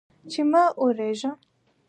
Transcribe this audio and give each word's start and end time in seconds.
چې 0.31 0.41
مه 0.51 0.63
اوریږه 0.81 1.31